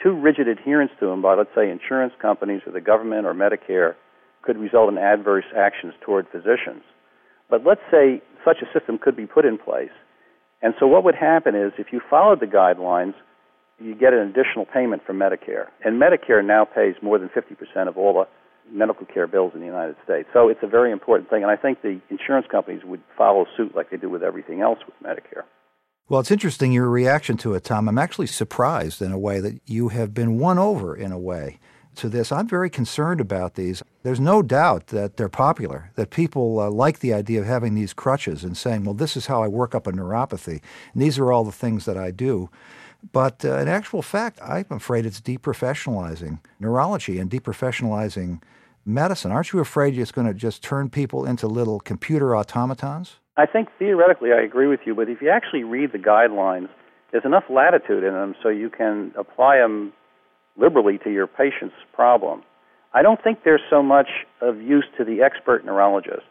too 0.01 0.11
rigid 0.11 0.47
adherence 0.47 0.91
to 0.99 1.07
them 1.07 1.21
by, 1.21 1.35
let's 1.35 1.49
say, 1.55 1.69
insurance 1.69 2.13
companies 2.21 2.61
or 2.65 2.71
the 2.71 2.81
government 2.81 3.25
or 3.25 3.33
Medicare 3.33 3.95
could 4.41 4.57
result 4.57 4.89
in 4.89 4.97
adverse 4.97 5.45
actions 5.55 5.93
toward 6.01 6.27
physicians. 6.31 6.83
But 7.49 7.65
let's 7.65 7.81
say 7.91 8.21
such 8.45 8.57
a 8.61 8.77
system 8.77 8.97
could 8.97 9.15
be 9.15 9.25
put 9.25 9.45
in 9.45 9.57
place. 9.57 9.91
And 10.61 10.73
so 10.79 10.87
what 10.87 11.03
would 11.03 11.15
happen 11.15 11.55
is 11.55 11.71
if 11.77 11.87
you 11.91 12.01
followed 12.09 12.39
the 12.39 12.45
guidelines, 12.45 13.13
you 13.79 13.95
get 13.95 14.13
an 14.13 14.19
additional 14.19 14.65
payment 14.65 15.05
from 15.05 15.17
Medicare. 15.17 15.67
And 15.83 16.01
Medicare 16.01 16.45
now 16.45 16.65
pays 16.65 16.95
more 17.01 17.17
than 17.17 17.29
50% 17.29 17.87
of 17.87 17.97
all 17.97 18.13
the 18.13 18.27
medical 18.71 19.05
care 19.05 19.27
bills 19.27 19.53
in 19.53 19.61
the 19.61 19.65
United 19.65 19.95
States. 20.03 20.27
So 20.33 20.49
it's 20.49 20.59
a 20.61 20.67
very 20.67 20.91
important 20.91 21.29
thing. 21.29 21.43
And 21.43 21.51
I 21.51 21.55
think 21.55 21.81
the 21.81 21.99
insurance 22.09 22.45
companies 22.51 22.81
would 22.83 23.01
follow 23.17 23.45
suit 23.57 23.75
like 23.75 23.89
they 23.89 23.97
do 23.97 24.09
with 24.09 24.21
everything 24.21 24.61
else 24.61 24.79
with 24.85 24.95
Medicare. 25.03 25.43
Well, 26.09 26.19
it's 26.19 26.31
interesting 26.31 26.71
your 26.71 26.89
reaction 26.89 27.37
to 27.37 27.53
it, 27.53 27.63
Tom. 27.63 27.87
I'm 27.87 27.99
actually 27.99 28.25
surprised 28.25 28.99
in 28.99 29.11
a 29.11 29.19
way 29.19 29.39
that 29.41 29.61
you 29.67 29.89
have 29.89 30.11
been 30.11 30.39
won 30.39 30.57
over 30.57 30.95
in 30.95 31.11
a 31.11 31.19
way 31.19 31.59
to 31.97 32.09
this. 32.09 32.31
I'm 32.31 32.47
very 32.47 32.71
concerned 32.71 33.21
about 33.21 33.53
these. 33.53 33.83
There's 34.01 34.19
no 34.19 34.41
doubt 34.41 34.87
that 34.87 35.17
they're 35.17 35.29
popular, 35.29 35.91
that 35.93 36.09
people 36.09 36.59
uh, 36.59 36.71
like 36.71 36.99
the 36.99 37.13
idea 37.13 37.41
of 37.41 37.45
having 37.45 37.75
these 37.75 37.93
crutches 37.93 38.43
and 38.43 38.57
saying, 38.57 38.85
well, 38.85 38.95
this 38.95 39.15
is 39.15 39.27
how 39.27 39.43
I 39.43 39.47
work 39.47 39.75
up 39.75 39.85
a 39.85 39.91
neuropathy, 39.91 40.63
and 40.93 41.01
these 41.03 41.19
are 41.19 41.31
all 41.31 41.43
the 41.43 41.51
things 41.51 41.85
that 41.85 41.95
I 41.97 42.09
do. 42.09 42.49
But 43.11 43.45
uh, 43.45 43.59
in 43.59 43.67
actual 43.67 44.01
fact, 44.01 44.39
I'm 44.43 44.65
afraid 44.71 45.05
it's 45.05 45.21
deprofessionalizing 45.21 46.39
neurology 46.59 47.19
and 47.19 47.29
deprofessionalizing 47.29 48.41
medicine. 48.83 49.31
Aren't 49.31 49.53
you 49.53 49.59
afraid 49.59 49.95
it's 49.95 50.11
going 50.11 50.25
to 50.25 50.33
just 50.33 50.63
turn 50.63 50.89
people 50.89 51.25
into 51.27 51.45
little 51.45 51.79
computer 51.79 52.35
automatons? 52.35 53.17
I 53.39 53.45
think 53.45 53.69
theoretically 53.79 54.33
I 54.33 54.41
agree 54.41 54.67
with 54.67 54.81
you, 54.85 54.93
but 54.93 55.07
if 55.07 55.21
you 55.21 55.29
actually 55.29 55.63
read 55.63 55.93
the 55.93 55.97
guidelines, 55.97 56.67
there's 57.13 57.23
enough 57.23 57.45
latitude 57.49 58.03
in 58.03 58.11
them 58.11 58.35
so 58.43 58.49
you 58.49 58.69
can 58.69 59.13
apply 59.17 59.59
them 59.59 59.93
liberally 60.57 60.97
to 61.05 61.09
your 61.09 61.25
patient's 61.25 61.75
problem. 61.93 62.43
I 62.93 63.01
don't 63.01 63.23
think 63.23 63.45
there's 63.45 63.61
so 63.69 63.81
much 63.81 64.09
of 64.41 64.57
use 64.61 64.83
to 64.97 65.05
the 65.05 65.21
expert 65.21 65.63
neurologist. 65.63 66.27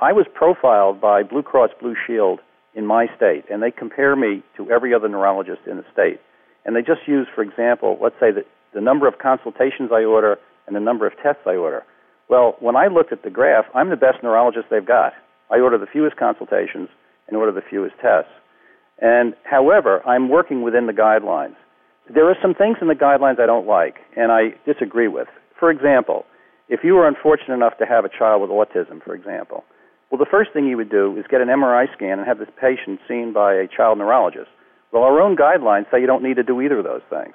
I 0.00 0.12
was 0.12 0.24
profiled 0.32 0.98
by 0.98 1.22
Blue 1.24 1.42
Cross 1.42 1.72
Blue 1.78 1.94
Shield 2.06 2.40
in 2.74 2.86
my 2.86 3.06
state, 3.14 3.44
and 3.50 3.62
they 3.62 3.70
compare 3.70 4.16
me 4.16 4.42
to 4.56 4.70
every 4.70 4.94
other 4.94 5.08
neurologist 5.08 5.60
in 5.66 5.76
the 5.76 5.84
state. 5.92 6.20
And 6.64 6.74
they 6.74 6.80
just 6.80 7.06
use, 7.06 7.26
for 7.34 7.42
example, 7.42 7.98
let's 8.00 8.18
say 8.18 8.30
that 8.32 8.46
the 8.72 8.80
number 8.80 9.06
of 9.06 9.18
consultations 9.18 9.90
I 9.92 10.04
order 10.04 10.38
and 10.66 10.74
the 10.74 10.80
number 10.80 11.06
of 11.06 11.12
tests 11.22 11.42
I 11.44 11.56
order. 11.56 11.84
Well, 12.30 12.56
when 12.60 12.76
I 12.76 12.86
looked 12.86 13.12
at 13.12 13.24
the 13.24 13.30
graph, 13.30 13.66
I'm 13.74 13.90
the 13.90 13.96
best 13.96 14.22
neurologist 14.22 14.68
they've 14.70 14.86
got. 14.86 15.12
I 15.50 15.60
order 15.60 15.78
the 15.78 15.86
fewest 15.86 16.16
consultations 16.16 16.88
and 17.28 17.36
order 17.36 17.52
the 17.52 17.62
fewest 17.68 17.94
tests. 18.00 18.30
And 19.00 19.34
however, 19.44 20.06
I'm 20.06 20.28
working 20.28 20.62
within 20.62 20.86
the 20.86 20.92
guidelines. 20.92 21.56
There 22.12 22.28
are 22.30 22.36
some 22.40 22.54
things 22.54 22.78
in 22.80 22.88
the 22.88 22.94
guidelines 22.94 23.40
I 23.40 23.46
don't 23.46 23.66
like 23.66 23.96
and 24.16 24.32
I 24.32 24.54
disagree 24.64 25.08
with. 25.08 25.28
For 25.58 25.70
example, 25.70 26.24
if 26.68 26.80
you 26.82 26.94
were 26.94 27.06
unfortunate 27.06 27.54
enough 27.54 27.78
to 27.78 27.86
have 27.86 28.04
a 28.04 28.08
child 28.08 28.42
with 28.42 28.50
autism, 28.50 29.02
for 29.02 29.14
example, 29.14 29.64
well, 30.10 30.18
the 30.18 30.30
first 30.30 30.52
thing 30.52 30.66
you 30.66 30.76
would 30.76 30.90
do 30.90 31.16
is 31.18 31.24
get 31.28 31.40
an 31.40 31.48
MRI 31.48 31.92
scan 31.94 32.18
and 32.18 32.26
have 32.26 32.38
this 32.38 32.48
patient 32.60 33.00
seen 33.08 33.32
by 33.32 33.54
a 33.54 33.66
child 33.68 33.98
neurologist. 33.98 34.50
Well, 34.92 35.02
our 35.02 35.20
own 35.20 35.36
guidelines 35.36 35.90
say 35.90 36.00
you 36.00 36.06
don't 36.06 36.22
need 36.22 36.36
to 36.36 36.44
do 36.44 36.60
either 36.60 36.78
of 36.78 36.84
those 36.84 37.02
things. 37.10 37.34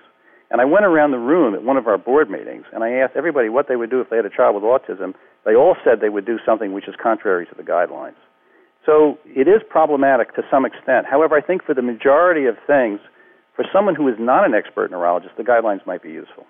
And 0.52 0.60
I 0.60 0.66
went 0.66 0.86
around 0.86 1.12
the 1.12 1.18
room 1.18 1.56
at 1.56 1.64
one 1.64 1.78
of 1.78 1.88
our 1.88 1.98
board 1.98 2.30
meetings 2.30 2.66
and 2.74 2.84
I 2.84 2.92
asked 2.92 3.14
everybody 3.16 3.48
what 3.48 3.68
they 3.70 3.78
would 3.78 3.90
do 3.90 4.02
if 4.02 4.10
they 4.10 4.18
had 4.18 4.26
a 4.26 4.30
child 4.30 4.56
with 4.56 4.64
autism. 4.64 5.14
They 5.46 5.56
all 5.56 5.76
said 5.84 6.02
they 6.02 6.10
would 6.10 6.26
do 6.26 6.38
something 6.46 6.74
which 6.74 6.88
is 6.88 6.96
contrary 7.02 7.46
to 7.48 7.56
the 7.56 7.64
guidelines. 7.64 8.20
So 8.86 9.18
it 9.26 9.48
is 9.48 9.62
problematic 9.70 10.36
to 10.36 10.42
some 10.52 10.66
extent. 10.66 11.06
However, 11.10 11.36
I 11.36 11.42
think 11.42 11.64
for 11.64 11.74
the 11.74 11.82
majority 11.82 12.46
of 12.48 12.58
things, 12.68 13.00
for 13.56 13.64
someone 13.72 13.96
who 13.96 14.08
is 14.08 14.16
not 14.20 14.46
an 14.46 14.54
expert 14.54 14.92
neurologist, 14.92 15.36
the 15.38 15.44
guidelines 15.44 15.86
might 15.88 16.04
be 16.04 16.10
useful. 16.10 16.46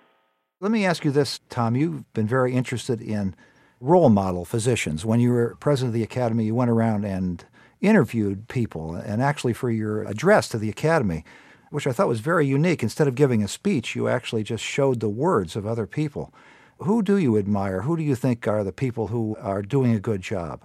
Let 0.59 0.71
me 0.71 0.85
ask 0.85 1.05
you 1.05 1.11
this, 1.11 1.39
Tom. 1.49 1.75
You've 1.75 2.11
been 2.13 2.27
very 2.27 2.53
interested 2.53 3.01
in 3.01 3.35
role 3.79 4.09
model 4.09 4.45
physicians. 4.45 5.05
When 5.05 5.19
you 5.19 5.31
were 5.31 5.55
president 5.59 5.89
of 5.89 5.93
the 5.93 6.03
academy, 6.03 6.45
you 6.45 6.55
went 6.55 6.71
around 6.71 7.03
and 7.03 7.43
interviewed 7.81 8.47
people, 8.47 8.95
and 8.95 9.21
actually 9.21 9.53
for 9.53 9.71
your 9.71 10.03
address 10.03 10.47
to 10.49 10.57
the 10.57 10.69
academy, 10.69 11.25
which 11.71 11.87
I 11.87 11.91
thought 11.91 12.07
was 12.07 12.19
very 12.19 12.45
unique. 12.45 12.83
Instead 12.83 13.07
of 13.07 13.15
giving 13.15 13.43
a 13.43 13.47
speech, 13.47 13.95
you 13.95 14.07
actually 14.07 14.43
just 14.43 14.63
showed 14.63 14.99
the 14.99 15.09
words 15.09 15.55
of 15.55 15.65
other 15.65 15.87
people. 15.87 16.33
Who 16.79 17.01
do 17.01 17.17
you 17.17 17.37
admire? 17.37 17.81
Who 17.81 17.97
do 17.97 18.03
you 18.03 18.15
think 18.15 18.47
are 18.47 18.63
the 18.63 18.71
people 18.71 19.07
who 19.07 19.35
are 19.41 19.61
doing 19.61 19.95
a 19.95 19.99
good 19.99 20.21
job? 20.21 20.61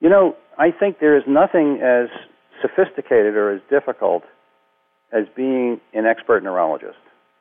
You 0.00 0.08
know, 0.08 0.36
I 0.58 0.70
think 0.70 0.98
there 1.00 1.16
is 1.16 1.24
nothing 1.26 1.80
as 1.82 2.08
sophisticated 2.60 3.34
or 3.34 3.52
as 3.54 3.60
difficult 3.70 4.24
as 5.12 5.24
being 5.34 5.80
an 5.94 6.06
expert 6.06 6.42
neurologist. 6.42 6.98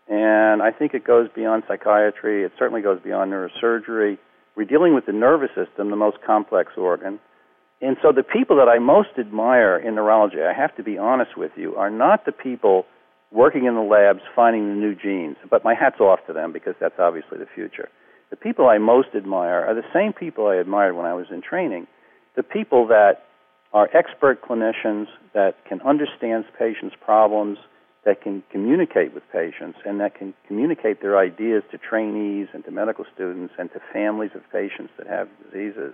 And 0.08 0.62
I 0.62 0.72
think 0.72 0.94
it 0.94 1.04
goes 1.06 1.28
beyond 1.36 1.64
psychiatry. 1.68 2.44
It 2.44 2.52
certainly 2.58 2.82
goes 2.82 3.00
beyond 3.02 3.32
neurosurgery. 3.32 4.18
We're 4.56 4.66
dealing 4.66 4.94
with 4.94 5.06
the 5.06 5.12
nervous 5.12 5.50
system, 5.50 5.90
the 5.90 5.96
most 5.96 6.18
complex 6.26 6.74
organ. 6.78 7.20
And 7.82 7.98
so 8.02 8.12
the 8.12 8.24
people 8.24 8.58
that 8.58 8.70
I 8.70 8.80
most 8.80 9.10
admire 9.20 9.78
in 9.78 9.96
neurology, 9.96 10.38
I 10.42 10.54
have 10.54 10.76
to 10.78 10.84
be 10.84 10.98
honest 10.98 11.38
with 11.38 11.52
you, 11.56 11.76
are 11.76 11.90
not 11.90 12.26
the 12.26 12.32
people 12.32 12.86
working 13.32 13.66
in 13.66 13.76
the 13.76 13.82
labs 13.82 14.22
finding 14.36 14.68
the 14.68 14.76
new 14.76 14.96
genes. 14.96 15.38
But 15.50 15.64
my 15.64 15.74
hat's 15.74 16.00
off 16.00 16.20
to 16.28 16.34
them 16.34 16.54
because 16.54 16.76
that's 16.80 17.00
obviously 17.00 17.38
the 17.38 17.48
future. 17.54 17.90
The 18.30 18.36
people 18.36 18.68
I 18.68 18.78
most 18.78 19.10
admire 19.16 19.66
are 19.66 19.74
the 19.74 19.88
same 19.94 20.14
people 20.14 20.48
I 20.48 20.56
admired 20.56 20.96
when 20.96 21.06
I 21.06 21.14
was 21.14 21.28
in 21.32 21.42
training. 21.42 21.88
The 22.36 22.44
people 22.44 22.88
that 22.88 23.24
are 23.74 23.90
expert 23.96 24.42
clinicians 24.42 25.08
that 25.34 25.56
can 25.68 25.82
understand 25.82 26.46
patients' 26.58 26.96
problems, 27.04 27.58
that 28.06 28.22
can 28.22 28.44
communicate 28.52 29.14
with 29.14 29.24
patients, 29.32 29.80
and 29.86 30.00
that 30.00 30.16
can 30.16 30.34
communicate 30.48 31.02
their 31.02 31.18
ideas 31.18 31.64
to 31.72 31.78
trainees 31.78 32.48
and 32.54 32.64
to 32.66 32.72
medical 32.72 33.06
students 33.14 33.54
and 33.58 33.72
to 33.74 33.80
families 33.92 34.32
of 34.36 34.42
patients 34.52 34.92
that 34.98 35.08
have 35.08 35.28
diseases 35.44 35.94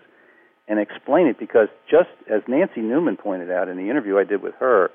and 0.68 0.80
explain 0.80 1.28
it 1.28 1.38
because 1.40 1.68
just 1.90 2.10
as 2.32 2.42
Nancy 2.48 2.82
Newman 2.82 3.18
pointed 3.18 3.52
out 3.52 3.68
in 3.68 3.78
the 3.78 3.90
interview 3.90 4.18
I 4.18 4.24
did 4.24 4.42
with 4.42 4.54
her, 4.60 4.92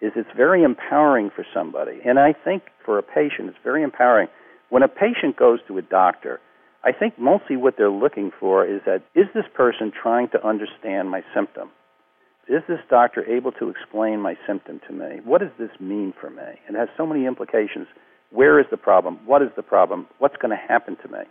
is 0.00 0.12
it's 0.16 0.28
very 0.36 0.62
empowering 0.62 1.30
for 1.34 1.46
somebody. 1.54 2.00
And 2.04 2.18
I 2.18 2.32
think 2.32 2.64
for 2.84 2.98
a 2.98 3.02
patient, 3.02 3.48
it's 3.48 3.58
very 3.62 3.82
empowering. 3.82 4.28
When 4.70 4.82
a 4.82 4.88
patient 4.88 5.36
goes 5.36 5.60
to 5.68 5.78
a 5.78 5.82
doctor, 5.82 6.40
I 6.84 6.92
think 6.92 7.18
mostly 7.18 7.56
what 7.56 7.76
they're 7.78 7.90
looking 7.90 8.30
for 8.38 8.66
is 8.66 8.80
that 8.86 9.02
is 9.14 9.26
this 9.34 9.44
person 9.54 9.90
trying 9.90 10.28
to 10.30 10.46
understand 10.46 11.10
my 11.10 11.22
symptom? 11.34 11.70
Is 12.46 12.62
this 12.68 12.80
doctor 12.90 13.24
able 13.24 13.52
to 13.52 13.70
explain 13.70 14.20
my 14.20 14.36
symptom 14.46 14.80
to 14.86 14.92
me? 14.92 15.20
What 15.24 15.40
does 15.40 15.52
this 15.58 15.70
mean 15.80 16.12
for 16.20 16.28
me? 16.28 16.60
It 16.68 16.74
has 16.76 16.88
so 16.96 17.06
many 17.06 17.24
implications. 17.24 17.86
Where 18.30 18.60
is 18.60 18.66
the 18.70 18.76
problem? 18.76 19.18
What 19.24 19.40
is 19.40 19.48
the 19.56 19.62
problem? 19.62 20.06
What's 20.18 20.36
going 20.36 20.50
to 20.50 20.62
happen 20.68 20.96
to 21.02 21.08
me? 21.08 21.24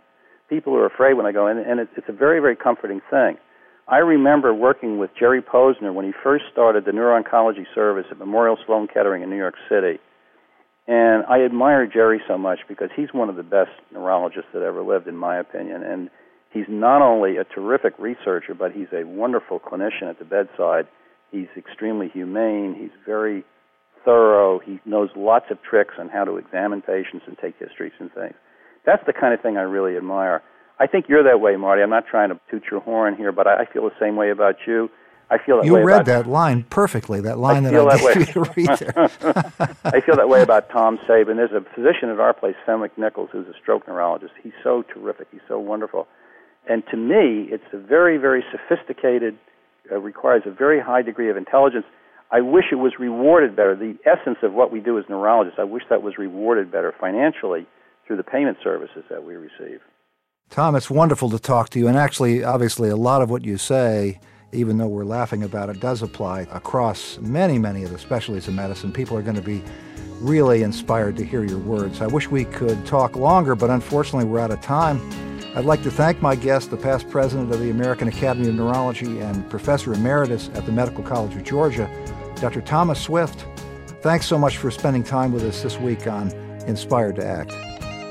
People 0.48 0.74
are 0.74 0.86
afraid 0.86 1.14
when 1.14 1.26
I 1.26 1.32
go 1.32 1.46
in, 1.46 1.58
and 1.58 1.78
it's 1.78 2.08
a 2.08 2.12
very, 2.12 2.40
very 2.40 2.56
comforting 2.56 3.00
thing. 3.10 3.36
I 3.86 3.98
remember 3.98 4.54
working 4.54 4.98
with 4.98 5.10
Jerry 5.18 5.42
Posner 5.42 5.92
when 5.92 6.06
he 6.06 6.12
first 6.22 6.44
started 6.50 6.86
the 6.86 6.92
neuro-oncology 6.92 7.66
service 7.74 8.06
at 8.10 8.18
Memorial 8.18 8.56
Sloan 8.64 8.88
Kettering 8.88 9.22
in 9.22 9.28
New 9.28 9.36
York 9.36 9.56
City. 9.68 9.98
And 10.86 11.24
I 11.28 11.44
admire 11.44 11.86
Jerry 11.86 12.20
so 12.26 12.38
much 12.38 12.60
because 12.66 12.88
he's 12.96 13.12
one 13.12 13.28
of 13.28 13.36
the 13.36 13.42
best 13.42 13.70
neurologists 13.92 14.50
that 14.54 14.62
ever 14.62 14.82
lived, 14.82 15.06
in 15.06 15.16
my 15.16 15.38
opinion. 15.38 15.82
And 15.82 16.08
he's 16.50 16.64
not 16.68 17.02
only 17.02 17.36
a 17.36 17.44
terrific 17.44 17.94
researcher, 17.98 18.54
but 18.54 18.72
he's 18.72 18.88
a 18.92 19.04
wonderful 19.04 19.60
clinician 19.60 20.08
at 20.08 20.18
the 20.18 20.24
bedside. 20.24 20.86
He's 21.30 21.48
extremely 21.56 22.08
humane. 22.08 22.74
He's 22.78 22.92
very 23.04 23.44
thorough. 24.04 24.60
He 24.60 24.80
knows 24.86 25.10
lots 25.14 25.46
of 25.50 25.62
tricks 25.62 25.94
on 25.98 26.08
how 26.08 26.24
to 26.24 26.36
examine 26.36 26.80
patients 26.80 27.24
and 27.26 27.36
take 27.36 27.58
histories 27.58 27.92
and 27.98 28.12
things. 28.12 28.34
That's 28.86 29.04
the 29.06 29.12
kind 29.12 29.34
of 29.34 29.40
thing 29.40 29.56
I 29.56 29.62
really 29.62 29.96
admire. 29.96 30.42
I 30.78 30.86
think 30.86 31.08
you're 31.08 31.22
that 31.22 31.40
way, 31.40 31.56
Marty. 31.56 31.82
I'm 31.82 31.90
not 31.90 32.06
trying 32.06 32.30
to 32.30 32.40
toot 32.50 32.64
your 32.70 32.80
horn 32.80 33.16
here, 33.16 33.32
but 33.32 33.46
I 33.46 33.64
feel 33.66 33.84
the 33.84 33.94
same 34.00 34.16
way 34.16 34.30
about 34.30 34.56
you. 34.66 34.90
I 35.30 35.38
feel 35.38 35.56
that 35.56 35.66
you 35.66 35.74
way. 35.74 35.82
read 35.82 36.06
that 36.06 36.26
line 36.26 36.64
perfectly. 36.64 37.20
That 37.20 37.38
line 37.38 37.64
I 37.64 37.70
that 37.70 37.80
I 37.80 37.96
that 37.96 38.14
gave 38.14 38.28
you 38.28 38.44
to 38.44 38.52
read 38.56 38.78
there. 38.78 39.76
I 39.84 40.00
feel 40.00 40.16
that 40.16 40.28
way 40.28 40.42
about 40.42 40.68
Tom 40.70 40.98
Sabin. 41.06 41.36
There's 41.36 41.52
a 41.52 41.64
physician 41.74 42.10
at 42.10 42.20
our 42.20 42.34
place, 42.34 42.56
Fenwick 42.66 42.98
Nichols, 42.98 43.30
who's 43.32 43.46
a 43.46 43.54
stroke 43.60 43.88
neurologist. 43.88 44.34
He's 44.42 44.52
so 44.62 44.82
terrific. 44.82 45.28
He's 45.30 45.40
so 45.48 45.58
wonderful. 45.58 46.06
And 46.68 46.82
to 46.90 46.96
me, 46.96 47.48
it's 47.50 47.64
a 47.72 47.78
very, 47.78 48.16
very 48.16 48.44
sophisticated, 48.50 49.38
uh, 49.90 49.98
requires 49.98 50.42
a 50.46 50.50
very 50.50 50.80
high 50.80 51.02
degree 51.02 51.30
of 51.30 51.36
intelligence. 51.36 51.86
I 52.30 52.40
wish 52.40 52.64
it 52.72 52.76
was 52.76 52.92
rewarded 52.98 53.54
better. 53.54 53.76
The 53.76 53.96
essence 54.04 54.38
of 54.42 54.52
what 54.52 54.72
we 54.72 54.80
do 54.80 54.98
as 54.98 55.04
neurologists, 55.08 55.58
I 55.58 55.64
wish 55.64 55.84
that 55.90 56.02
was 56.02 56.18
rewarded 56.18 56.70
better 56.70 56.92
financially 56.98 57.66
through 58.06 58.16
the 58.16 58.24
payment 58.24 58.58
services 58.62 59.04
that 59.10 59.24
we 59.24 59.34
receive. 59.34 59.80
Tom, 60.50 60.76
it's 60.76 60.88
wonderful 60.88 61.30
to 61.30 61.38
talk 61.38 61.70
to 61.70 61.78
you. 61.78 61.88
And 61.88 61.96
actually, 61.96 62.44
obviously, 62.44 62.88
a 62.88 62.96
lot 62.96 63.22
of 63.22 63.30
what 63.30 63.44
you 63.44 63.58
say, 63.58 64.20
even 64.52 64.78
though 64.78 64.86
we're 64.86 65.04
laughing 65.04 65.42
about 65.42 65.68
it, 65.68 65.80
does 65.80 66.00
apply 66.00 66.42
across 66.52 67.18
many, 67.18 67.58
many 67.58 67.82
of 67.82 67.90
the 67.90 67.98
specialties 67.98 68.46
of 68.46 68.54
medicine. 68.54 68.92
People 68.92 69.16
are 69.16 69.22
going 69.22 69.34
to 69.34 69.42
be 69.42 69.62
really 70.20 70.62
inspired 70.62 71.16
to 71.16 71.24
hear 71.24 71.42
your 71.44 71.58
words. 71.58 72.00
I 72.00 72.06
wish 72.06 72.30
we 72.30 72.44
could 72.44 72.86
talk 72.86 73.16
longer, 73.16 73.56
but 73.56 73.68
unfortunately, 73.68 74.28
we're 74.28 74.38
out 74.38 74.52
of 74.52 74.60
time. 74.60 75.00
I'd 75.56 75.64
like 75.64 75.82
to 75.82 75.90
thank 75.90 76.22
my 76.22 76.36
guest, 76.36 76.70
the 76.70 76.76
past 76.76 77.08
president 77.10 77.52
of 77.52 77.58
the 77.58 77.70
American 77.70 78.06
Academy 78.06 78.48
of 78.48 78.54
Neurology 78.54 79.20
and 79.20 79.48
professor 79.50 79.92
emeritus 79.92 80.50
at 80.54 80.66
the 80.66 80.72
Medical 80.72 81.02
College 81.02 81.34
of 81.34 81.42
Georgia, 81.42 81.90
Dr. 82.36 82.60
Thomas 82.60 83.00
Swift. 83.00 83.44
Thanks 84.02 84.26
so 84.26 84.38
much 84.38 84.58
for 84.58 84.70
spending 84.70 85.02
time 85.02 85.32
with 85.32 85.42
us 85.42 85.62
this 85.62 85.78
week 85.78 86.06
on 86.06 86.30
Inspired 86.66 87.16
to 87.16 87.26
Act. 87.26 87.52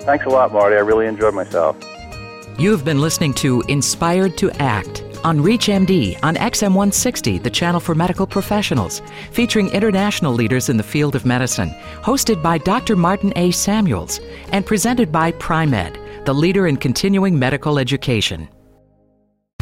Thanks 0.03 0.25
a 0.25 0.29
lot, 0.29 0.51
Marty. 0.51 0.75
I 0.75 0.79
really 0.79 1.07
enjoyed 1.07 1.33
myself. 1.33 1.77
You've 2.59 2.85
been 2.85 3.01
listening 3.01 3.33
to 3.35 3.63
Inspired 3.67 4.37
to 4.37 4.51
Act 4.61 5.03
on 5.23 5.39
ReachMD 5.39 6.19
on 6.21 6.35
XM160, 6.35 7.41
the 7.41 7.49
channel 7.49 7.79
for 7.79 7.95
medical 7.95 8.27
professionals, 8.27 9.01
featuring 9.31 9.69
international 9.69 10.33
leaders 10.33 10.69
in 10.69 10.77
the 10.77 10.83
field 10.83 11.15
of 11.15 11.25
medicine, 11.25 11.71
hosted 12.03 12.43
by 12.43 12.59
Dr. 12.59 12.95
Martin 12.95 13.33
A. 13.37 13.49
Samuels, 13.49 14.19
and 14.51 14.67
presented 14.67 15.11
by 15.11 15.31
Pri-Med, 15.31 15.97
the 16.25 16.33
leader 16.33 16.67
in 16.67 16.77
continuing 16.77 17.39
medical 17.39 17.79
education. 17.79 18.47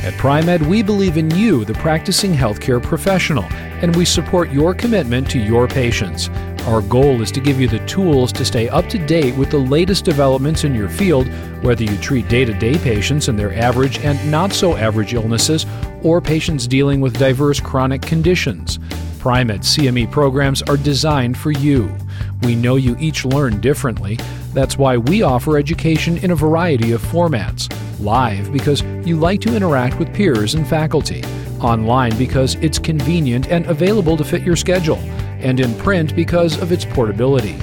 At 0.03 0.17
Pri-Med, 0.17 0.63
we 0.63 0.81
believe 0.81 1.17
in 1.17 1.29
you, 1.29 1.63
the 1.63 1.75
practicing 1.75 2.33
healthcare 2.33 2.81
professional, 2.81 3.43
and 3.83 3.95
we 3.95 4.03
support 4.03 4.49
your 4.49 4.73
commitment 4.73 5.29
to 5.29 5.37
your 5.37 5.67
patients. 5.67 6.27
Our 6.65 6.81
goal 6.81 7.21
is 7.21 7.31
to 7.33 7.39
give 7.39 7.61
you 7.61 7.67
the 7.67 7.85
tools 7.85 8.31
to 8.33 8.43
stay 8.43 8.67
up 8.67 8.87
to 8.89 8.97
date 8.97 9.35
with 9.35 9.51
the 9.51 9.59
latest 9.59 10.03
developments 10.03 10.63
in 10.63 10.73
your 10.73 10.89
field, 10.89 11.27
whether 11.63 11.83
you 11.83 11.95
treat 11.97 12.27
day 12.29 12.45
to 12.45 12.53
day 12.53 12.79
patients 12.79 13.27
and 13.27 13.37
their 13.37 13.53
average 13.53 13.99
and 13.99 14.31
not 14.31 14.53
so 14.53 14.75
average 14.75 15.13
illnesses, 15.13 15.67
or 16.01 16.19
patients 16.19 16.65
dealing 16.65 16.99
with 16.99 17.19
diverse 17.19 17.59
chronic 17.59 18.01
conditions. 18.01 18.79
Pri-Med 19.19 19.61
CME 19.61 20.09
programs 20.09 20.63
are 20.63 20.77
designed 20.77 21.37
for 21.37 21.51
you. 21.51 21.95
We 22.41 22.55
know 22.55 22.75
you 22.75 22.97
each 22.99 23.23
learn 23.23 23.61
differently. 23.61 24.17
That's 24.53 24.79
why 24.79 24.97
we 24.97 25.21
offer 25.21 25.57
education 25.57 26.17
in 26.17 26.31
a 26.31 26.35
variety 26.35 26.91
of 26.91 27.03
formats. 27.03 27.71
Live 28.01 28.51
because 28.51 28.81
you 29.05 29.15
like 29.15 29.41
to 29.41 29.55
interact 29.55 29.99
with 29.99 30.11
peers 30.11 30.55
and 30.55 30.67
faculty. 30.67 31.23
Online 31.59 32.17
because 32.17 32.55
it's 32.55 32.79
convenient 32.79 33.49
and 33.49 33.67
available 33.67 34.17
to 34.17 34.23
fit 34.23 34.41
your 34.41 34.55
schedule 34.55 34.97
and 35.39 35.59
in 35.59 35.75
print 35.75 36.15
because 36.15 36.59
of 36.59 36.71
its 36.71 36.83
portability. 36.83 37.55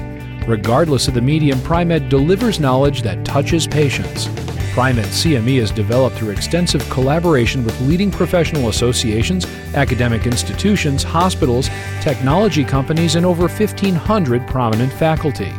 Regardless 0.47 1.09
of 1.09 1.15
the 1.15 1.21
medium, 1.21 1.61
Pri-Med 1.63 2.09
delivers 2.09 2.61
knowledge 2.61 3.03
that 3.03 3.25
touches 3.25 3.67
patients. 3.67 4.29
Pri-Med 4.75 5.07
CME 5.07 5.59
is 5.59 5.73
developed 5.73 6.17
through 6.17 6.31
extensive 6.31 6.89
collaboration 6.89 7.65
with 7.65 7.81
leading 7.81 8.13
professional 8.13 8.69
associations, 8.69 9.45
academic 9.75 10.25
institutions, 10.25 11.03
hospitals, 11.03 11.69
technology 12.01 12.65
companies, 12.65 13.17
and 13.17 13.27
over 13.27 13.49
1,500 13.49 14.47
prominent 14.47 14.93
faculty. 14.93 15.53